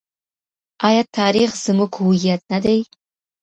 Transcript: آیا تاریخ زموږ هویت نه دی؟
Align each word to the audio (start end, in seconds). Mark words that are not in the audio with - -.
آیا 0.87 1.03
تاریخ 1.17 1.49
زموږ 1.65 1.91
هویت 2.01 2.41
نه 2.51 2.59
دی؟ 2.65 2.79